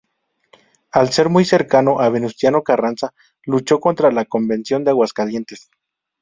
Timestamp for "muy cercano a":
1.29-2.09